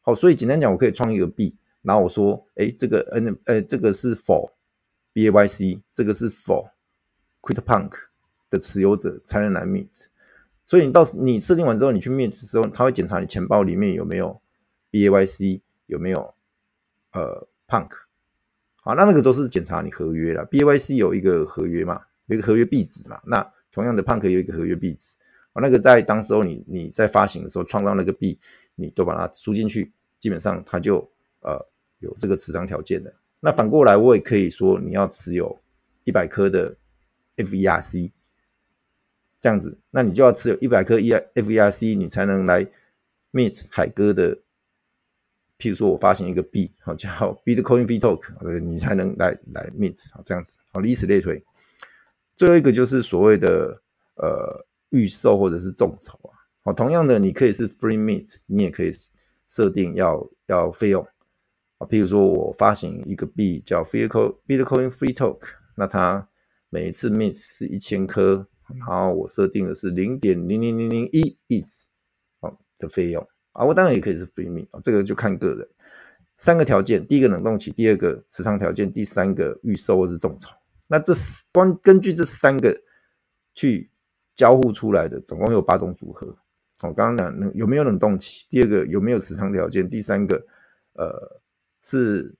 [0.00, 4.50] 好，所以简单讲，我可以创一个币，然后我说，哎，这个 N，哎，这个是否
[5.12, 6.70] B A Y C 这个是 for
[7.40, 7.92] CryptoPunk
[8.50, 10.06] 的持有者才能来 meet
[10.66, 14.42] 所以你到你设定完之后，你去 mint 的时候，他会检查你钱包里面有没有
[14.90, 16.34] B A Y C 有没有
[17.12, 17.90] 呃 Punk，
[18.84, 20.44] 好，那那个都是检查你合约了。
[20.44, 25.14] B A Y C 有一个合约嘛，有一个合约币值嘛，那同样的 Punk 有一个合约币值，
[25.52, 28.36] 啊，那个在当时候你你在发行的时候创造那个币，
[28.74, 31.08] 你都把它输进去，基本上它就
[31.42, 31.64] 呃
[32.00, 33.14] 有这个持仓条件的。
[33.38, 35.60] 那反过来，我也可以说，你要持有
[36.02, 36.74] 一百颗的
[37.36, 38.10] FERC，
[39.38, 42.66] 这样子，那你就要持有一百颗 E FERC，你才能来
[43.30, 44.38] meet 海哥的。
[45.62, 47.08] 譬如说我发行一个币，好 叫
[47.44, 51.40] Bitcoin free token，你才能来来 meet，好这样子，好以此类推。
[52.34, 53.80] 最后一个就是所谓的
[54.16, 58.90] 呃预售或者是众筹啊，好同样的，你可以是 free meet，你也可以
[59.46, 61.06] 设定要要费用
[61.78, 61.86] 啊。
[61.86, 65.46] 譬如说我发行一个币叫 Bitcoin free token，
[65.76, 66.28] 那它
[66.70, 68.48] 每一次 meet 是一千颗。
[68.78, 71.84] 然后我设定的是零点零零零零一 ETH
[72.78, 75.68] 的费用啊，我当然也可以是 free mint 啊，这个就看个人。
[76.36, 80.50] 三个条件，第一个冷冻期，第二个持仓条件，第三个预售或是众筹。
[80.88, 81.12] 那这
[81.52, 82.82] 光根据这三个
[83.54, 83.90] 去
[84.34, 86.36] 交互出来的，总共有八种组合。
[86.82, 90.46] 我刚刚讲有没有冷冻期，第二个有没有持仓条件，第三个
[90.94, 91.40] 呃
[91.80, 92.34] 是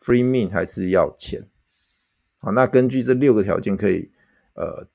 [0.00, 1.48] free mint 还是要钱？
[2.38, 4.10] 好，那根据这六个条件可以
[4.54, 4.86] 呃。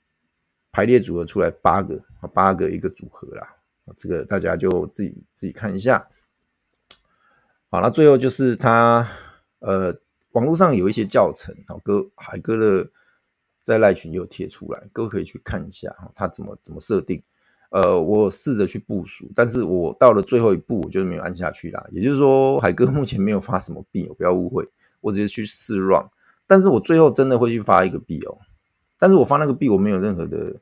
[0.73, 2.01] 排列组合出来八个，
[2.33, 3.57] 八个一个组合啦，
[3.97, 6.07] 这个大家就自己自己看一下。
[7.69, 9.07] 好，那最后就是他
[9.59, 9.95] 呃，
[10.31, 12.89] 网络上有一些教程，好哥海哥的
[13.61, 17.23] 在赖群有贴出来，哥可以去看一下哈，他怎么怎么设定。
[17.69, 21.87] 呃，我试着去部署，但是我到了最后一步，我就是没有按下去啦。
[21.91, 24.67] 也就是说，海哥目前没有发什么币，不要误会，
[24.99, 26.05] 我直接去试 run，
[26.45, 28.39] 但是我最后真的会去发一个币哦。
[28.97, 30.57] 但是我发那个币，我没有任何的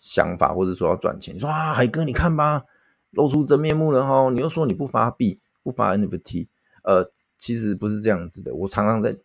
[0.00, 1.34] 想法，或者说要赚钱。
[1.34, 2.64] 你说啊，海哥，你看吧，
[3.10, 4.30] 露出真面目了哈！
[4.30, 6.48] 你又说你不发币，不发 NFT，
[6.82, 8.54] 呃，其实不是这样子的。
[8.54, 9.16] 我常常在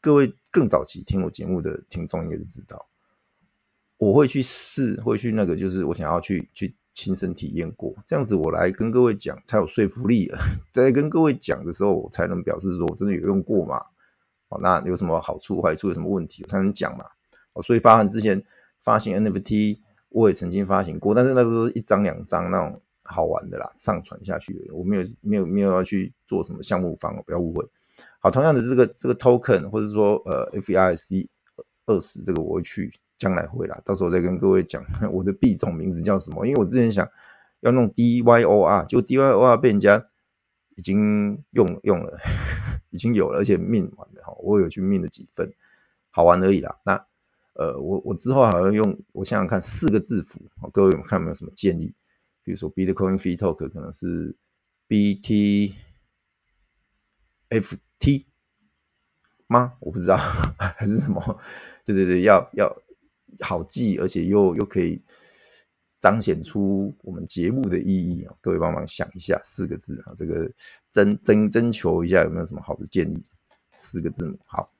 [0.00, 2.86] 各位更早期听我节目的听众应该就知道，
[3.96, 10.30] 我会去试，会去那个，就是我想要去去亲身体验过，这样子我来跟各位讲才有说服力。
[10.72, 13.76] 在跟各位讲的时候，我才能表示说我真的有用过嘛。
[14.48, 17.04] 哦，那有什么好处、坏处，有什么问题，我才能讲嘛。
[17.52, 18.44] 哦所以发行之前
[18.80, 19.78] 发行 NFT，
[20.14, 27.68] 我也曾经发行过，但是那时候一张两张那种好玩的啦，上传下去，我没有没有没有要去做什么项目方，不要误会。
[28.20, 31.26] 好，同样的这个这个 token 或者说呃 FERC
[31.86, 37.08] 二十这个我会去将来会啦，到时候再跟各位讲 我的币种名字叫什么，因为我之前想
[37.60, 40.06] 要弄 DYOR，就 DYOR 被人家
[40.76, 42.16] 已经用用了，
[42.90, 45.52] 已经有了，而且命完了，我有去命了几份，
[46.10, 46.78] 好玩而已啦。
[46.84, 47.04] 那
[47.54, 50.40] 呃，我我之后好像用，我想想看四个字符，
[50.72, 51.94] 各位有看有没有什么建议？
[52.42, 54.36] 比如说 Bitcoin Fee Token 可能是
[54.88, 55.74] BTFT
[59.46, 59.74] 吗？
[59.78, 60.16] 我不知道
[60.58, 61.40] 还是什么？
[61.84, 62.76] 对对对，要要
[63.40, 65.00] 好记，而且又又可以
[66.00, 68.34] 彰显出我们节目的意义啊！
[68.40, 70.52] 各位帮忙想一下四个字啊，这个
[70.90, 73.24] 征征征求一下有没有什么好的建议？
[73.76, 74.72] 四个字母好，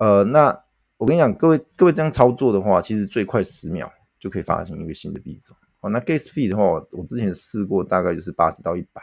[0.00, 0.64] 呃，那。
[1.02, 5.56] 我跟你讲，各位各位这样操作的话，其实最快十秒就可以发行一个新的币种。
[5.80, 6.62] 哦，那 gas fee 的话，
[6.92, 9.02] 我之前试过，大概就是八十到一百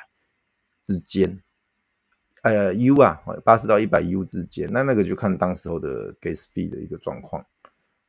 [0.86, 1.44] 之间。
[2.44, 4.72] 呃，U 啊，八十到一百 U 之间。
[4.72, 7.46] 那那个就看当时候的 gas fee 的一个状况，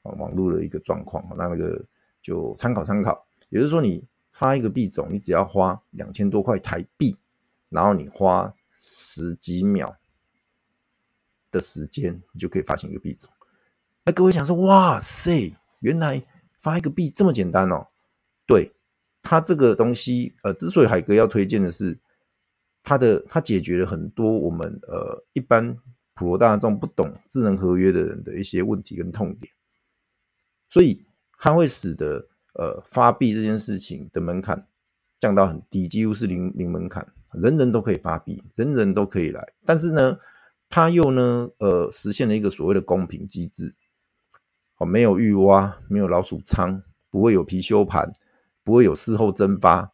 [0.04, 1.26] 啊，网络的一个状况。
[1.36, 1.84] 那那个
[2.22, 3.26] 就参考参考。
[3.48, 7.16] 也就是说，你发一个币种，你只要花两千多块台币，
[7.68, 9.96] 然后你花十几秒
[11.50, 13.28] 的时间，你就可以发行一个币种。
[14.12, 16.22] 各位想说，哇塞，原来
[16.58, 17.88] 发一个币这么简单哦？
[18.46, 18.72] 对，
[19.22, 21.98] 它这个东西，呃，之所以海哥要推荐的是，
[22.82, 25.76] 它的它解决了很多我们呃一般
[26.14, 29.52] 普罗大众不懂智能合约的人的一些问题跟痛点，
[30.68, 31.04] 所以
[31.38, 34.66] 它会使得呃发币这件事情的门槛
[35.18, 39.52] 降到很低，几乎是零零门槛，人人都可以发币，人人都可以来。
[39.64, 40.18] 但是呢，
[40.68, 43.74] 它又呢，呃，实现了一个所谓的公平机制。
[44.80, 48.10] 哦，没有预挖，没有老鼠仓，不会有貔貅盘，
[48.64, 49.92] 不会有事后蒸发，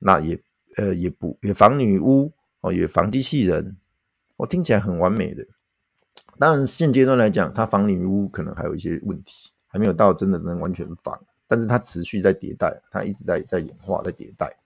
[0.00, 0.42] 那也
[0.76, 3.76] 呃也不也防女巫哦，也防机器人，
[4.38, 5.46] 我、听起来很完美的。
[6.36, 14.58] 当然现阶段来讲，它防女巫可能还有一些问题，还没有到真的能完全防，但是它持续在迭代，它一直在在演化，在迭代。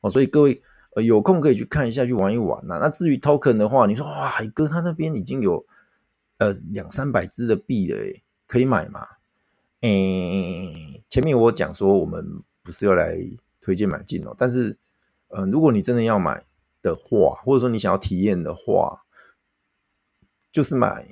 [0.00, 0.62] 哦，所以各位
[0.96, 5.66] 呃有空可以去看一下，去玩一玩呐、那至于 token 的话，你说哇，海哥他那边已经有。
[6.38, 7.96] 呃，两三百只的币的，
[8.46, 9.06] 可以买吗？
[9.82, 13.16] 诶，前面我讲说我们不是要来
[13.60, 14.76] 推荐买进哦，但是，
[15.28, 16.42] 呃，如果你真的要买
[16.82, 19.04] 的话，或者说你想要体验的话，
[20.50, 21.06] 就是买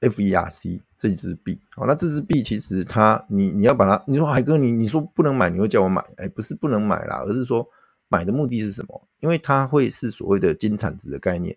[0.00, 1.60] FERC 这支币。
[1.76, 6.04] 哦，那这支币其实它，你你要把它，你说海哥，你你说不能买，你会叫我买？
[6.18, 7.68] 哎，不是不能买啦，而是说
[8.08, 9.08] 买的目的是什么？
[9.20, 11.56] 因为它会是所谓的金产值的概念，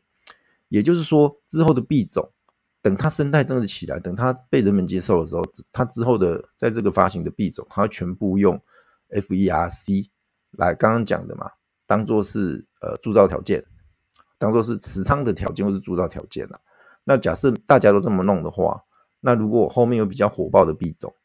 [0.69, 2.31] 也就是说之后的币种。
[2.83, 8.61] 等它生态真的起来，等它被人们接受的时候，它之后的在这个发行的币种，它全部用
[9.09, 10.09] FERC
[10.51, 11.49] 来刚刚讲的嘛，
[11.87, 13.63] 当做是呃铸造条件，
[14.37, 16.59] 当做是持仓的条件或是铸造条件啊。
[17.05, 18.83] 那假设大家都这么弄的话，
[19.21, 21.15] 那如果后面有比较火爆的币种，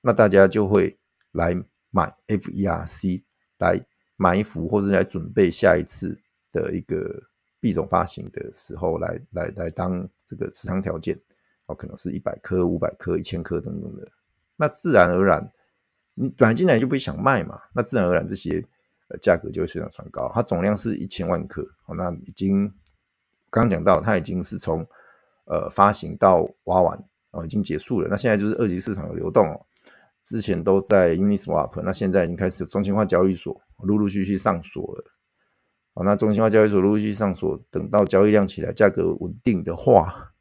[0.00, 0.98] 那大家就会
[1.30, 1.54] 来
[1.90, 3.22] 买 FERC
[3.58, 3.80] 来
[4.16, 6.20] 埋伏，或者来准备下一次
[6.50, 7.22] 的一个
[7.60, 11.20] 币种发行的时候，来来来当这个持仓条件，
[11.66, 14.06] 哦，可能是一百颗、五百颗、一千颗等等的。
[14.54, 15.52] 那自然而然，
[16.14, 18.64] 你短进来就不会想卖嘛，那自然而然这些
[19.08, 20.30] 呃价格就会水涨船高。
[20.32, 22.68] 它总量是一千万颗，哦，那已经
[23.50, 24.86] 刚刚讲到，它已经是从
[25.46, 27.04] 呃发行到挖完。
[27.32, 28.08] 哦，已经结束了。
[28.10, 29.64] 那现在就是二级市场的流动哦。
[30.24, 35.04] 之前都在 Uniswap，那现在已经开始中心化交易所陆陆续续上锁了。
[35.94, 40.32] 哦，那中心化交易所陆续上锁，等到交易量起来，价格稳定的话，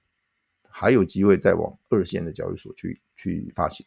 [0.69, 3.85] 还有机会再往二线的交易所去去发行。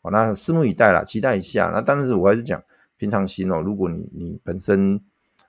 [0.00, 1.70] 好，那拭目以待啦，期待一下。
[1.72, 2.62] 那但是我还是讲
[2.96, 3.60] 平常心哦。
[3.60, 5.00] 如果你你本身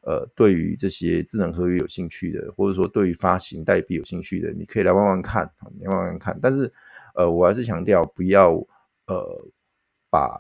[0.02, 6.38] 呃对于这些智能合约有兴趣的，或者说对于发行代币有兴趣的，你可以来玩玩看，你玩玩看。
[6.42, 6.72] 但是
[7.16, 8.52] 呃，我还是强调不要
[9.08, 9.48] 呃
[10.10, 10.40] 把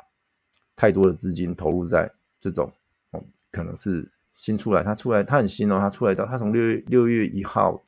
[0.76, 2.72] 太多的资金投入在这种，
[3.12, 7.84] 哦，可能是新出来，它出来它很新哦，它出来到它从六月六月一号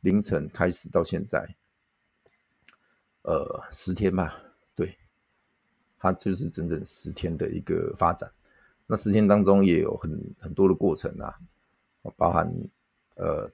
[0.00, 1.56] 凌晨开始到现在，
[3.22, 4.34] 呃，十天吧，
[4.74, 4.96] 对，
[5.98, 8.30] 它就是整整十天的一个发展。
[8.86, 11.38] 那十天当中也有很很多的过程啊，
[12.16, 12.52] 包含
[13.16, 13.50] 呃，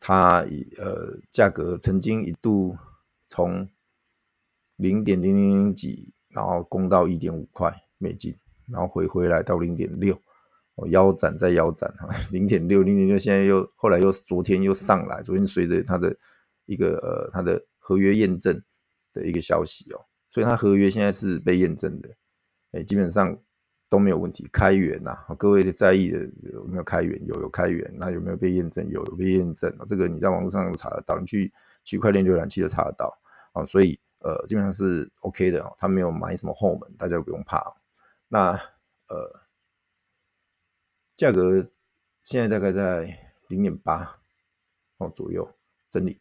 [0.00, 2.76] 它以呃价格曾经一度
[3.28, 3.68] 从
[4.76, 10.20] 零点零零几，然后攻到一点五块美金，然后回回来到零点六，
[10.86, 16.16] 腰斩再腰斩哈，零点六零点六，现在又后来又昨天又上来，昨天随着它的
[16.66, 18.62] 一个呃它的合约验证
[19.12, 20.00] 的一个消息哦，
[20.30, 22.08] 所以它合约现在是被验证的，
[22.72, 23.36] 哎，基本上
[23.88, 26.20] 都没有问题，开源呐，各位在意的
[26.52, 27.20] 有没有开源？
[27.26, 28.88] 有有开源，那有没有被验证？
[28.88, 31.52] 有有被验证，这个你在网络上都查得到，你去
[31.84, 33.18] 区块链浏览器都查得到，
[33.52, 33.98] 啊，所以。
[34.20, 37.72] 呃，基本上是 OK 的哦，他没有埋什么后门，大家不用怕。
[38.26, 38.50] 那
[39.06, 39.40] 呃，
[41.18, 41.68] 价格
[42.22, 44.20] 现在大概在零点八
[44.98, 45.52] 哦左右
[45.90, 46.20] 整理，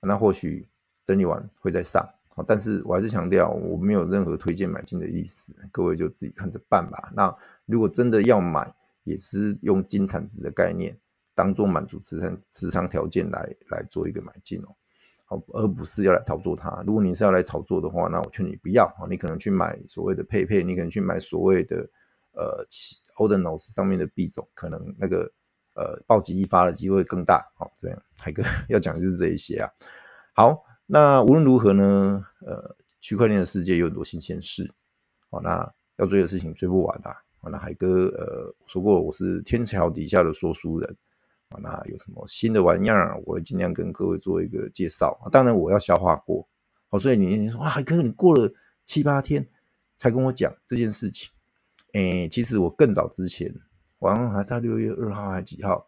[0.00, 0.68] 那或许
[1.06, 2.06] 整理完会再上，
[2.46, 7.10] 但是我还是强调，我没有任何推荐买进的意思，各位就自己看着办吧。
[7.16, 7.34] 那
[7.64, 8.70] 如果真的要买，
[9.04, 10.98] 也是用金产值的概念，
[11.34, 14.76] 当做满足持仓持仓条件来来做一个买进哦。
[15.24, 16.84] 好，而不是要来炒作它。
[16.86, 18.86] 如果你是要来炒作的话，那我劝你不要！
[19.08, 21.88] 你可能去买所谓的配配，你可能去买所谓的
[22.32, 22.66] 呃
[23.24, 25.32] o l d e n o s 上面的币种，可能那个
[25.74, 27.50] 呃暴击一发的机会更大。
[27.56, 29.70] 好，这样海哥要讲的就是这一些啊。
[30.34, 34.70] 好，那无论如何呢，呃，区块链的世界有很多新鲜事。
[35.30, 37.16] 好，那要追的事情追不完啊。
[37.40, 40.96] 好，那海哥呃说过，我是天桥底下的说书人。
[41.48, 45.16] 啊，那有什么新的玩意儿，我会尽量跟各位做一个介绍。
[45.30, 46.48] 当然，我要消化过。
[46.88, 48.52] 好，所以你你说哇，海哥，你过了
[48.84, 49.48] 七八天
[49.96, 51.30] 才跟我讲这件事情。
[51.96, 53.52] 诶，其实我更早之前，
[53.98, 55.86] 好像还在六月二号还几号，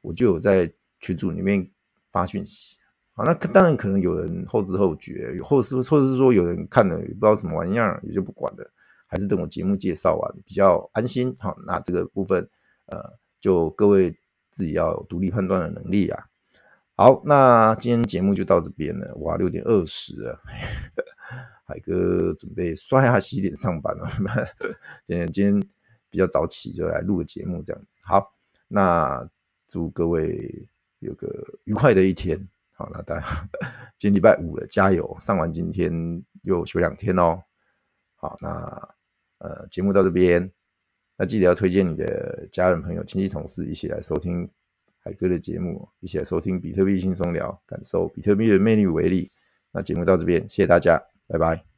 [0.00, 1.70] 我就有在群组里面
[2.10, 2.76] 发讯息。
[3.12, 8.70] 好，那当然可能有人后知后觉，或者是或是说有人看了也不知道什么玩意儿，也就不管了。
[9.06, 11.36] 还是等我节目介绍完比较安心。
[11.38, 12.48] 好，那这个部分
[12.86, 12.98] 呃，
[13.38, 14.14] 就各位。
[14.52, 16.24] 自己要独立判断的能力啊！
[16.96, 19.14] 好，那今天节目就到这边了。
[19.18, 20.40] 哇，六点二十了，
[21.70, 24.08] 海哥准备刷牙洗脸上班了。
[25.06, 25.60] 今天今天
[26.10, 28.00] 比较早起，就来录个节目这样子。
[28.02, 28.34] 好，
[28.66, 29.30] 那
[29.68, 30.66] 祝各位
[30.98, 31.28] 有个
[31.62, 32.48] 愉快的一天。
[32.72, 33.26] 好，那大家
[33.96, 35.16] 今天礼拜五了，加油！
[35.20, 37.40] 上完今天又休两天哦。
[38.16, 38.48] 好，那
[39.38, 40.50] 呃，节目到这边。
[41.16, 44.50] 那记得要推荐你的家人、朋友、亲戚、同事一起来收听
[44.98, 49.30] 海哥的节目，一起来收听比特币轻松聊，感受比特币的魅力为例。
[49.70, 51.00] 那节目到这边，谢谢大家，
[51.30, 51.69] 拜拜。